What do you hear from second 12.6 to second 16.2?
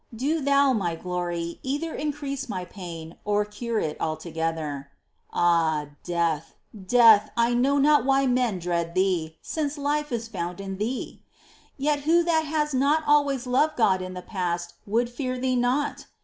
not always loved God in the past would fear thee not